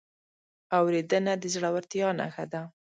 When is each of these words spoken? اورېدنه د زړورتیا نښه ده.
اورېدنه 0.77 1.33
د 1.41 1.43
زړورتیا 1.53 2.07
نښه 2.19 2.45
ده. 2.51 2.61